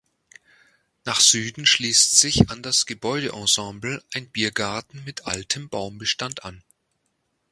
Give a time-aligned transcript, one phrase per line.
[1.05, 6.63] Nach Süden schließt sich an das Gebäudeensemble ein Biergarten mit altem Baumbestand an.